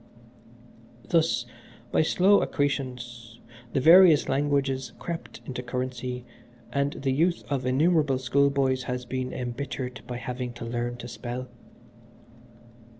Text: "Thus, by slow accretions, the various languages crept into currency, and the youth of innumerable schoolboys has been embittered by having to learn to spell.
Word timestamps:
"Thus, 1.09 1.45
by 1.91 2.01
slow 2.01 2.41
accretions, 2.41 3.39
the 3.73 3.79
various 3.79 4.27
languages 4.27 4.93
crept 4.97 5.41
into 5.45 5.61
currency, 5.61 6.25
and 6.73 6.93
the 6.93 7.11
youth 7.11 7.43
of 7.51 7.67
innumerable 7.67 8.17
schoolboys 8.17 8.85
has 8.85 9.05
been 9.05 9.31
embittered 9.31 10.01
by 10.07 10.17
having 10.17 10.53
to 10.53 10.65
learn 10.65 10.97
to 10.97 11.07
spell. 11.07 11.49